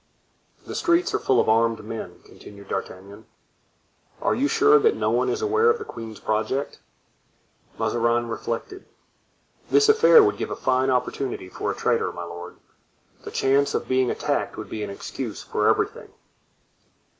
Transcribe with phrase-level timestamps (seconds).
[0.65, 3.27] "The streets are full of armed men," continued D'Artagnan.
[4.19, 6.79] "Are you sure that no one is aware of the queen's project?"
[7.77, 8.85] Mazarin reflected.
[9.69, 12.57] "This affair would give a fine opportunity for a traitor, my lord;
[13.23, 16.09] the chance of being attacked would be an excuse for everything."